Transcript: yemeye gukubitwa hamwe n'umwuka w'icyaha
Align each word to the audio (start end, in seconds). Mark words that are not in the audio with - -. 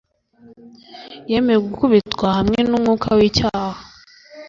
yemeye 1.31 1.59
gukubitwa 1.65 2.27
hamwe 2.37 2.59
n'umwuka 2.69 3.07
w'icyaha 3.17 3.79